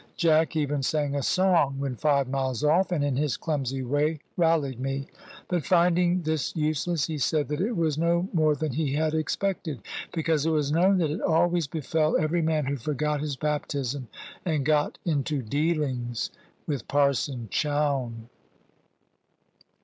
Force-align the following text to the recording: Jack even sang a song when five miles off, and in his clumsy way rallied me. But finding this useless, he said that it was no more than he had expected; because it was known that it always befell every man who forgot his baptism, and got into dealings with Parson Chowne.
Jack 0.17 0.55
even 0.55 0.81
sang 0.81 1.13
a 1.13 1.21
song 1.21 1.75
when 1.77 1.95
five 1.95 2.27
miles 2.27 2.63
off, 2.63 2.91
and 2.91 3.03
in 3.05 3.15
his 3.17 3.37
clumsy 3.37 3.83
way 3.83 4.19
rallied 4.35 4.79
me. 4.79 5.05
But 5.47 5.63
finding 5.63 6.23
this 6.23 6.55
useless, 6.55 7.05
he 7.05 7.19
said 7.19 7.49
that 7.49 7.61
it 7.61 7.77
was 7.77 7.99
no 7.99 8.27
more 8.33 8.55
than 8.55 8.71
he 8.71 8.93
had 8.95 9.13
expected; 9.13 9.83
because 10.11 10.43
it 10.43 10.49
was 10.49 10.71
known 10.71 10.97
that 10.97 11.11
it 11.11 11.21
always 11.21 11.67
befell 11.67 12.17
every 12.17 12.41
man 12.41 12.65
who 12.65 12.77
forgot 12.77 13.21
his 13.21 13.35
baptism, 13.35 14.07
and 14.43 14.65
got 14.65 14.97
into 15.05 15.43
dealings 15.43 16.31
with 16.65 16.87
Parson 16.87 17.47
Chowne. 17.51 18.27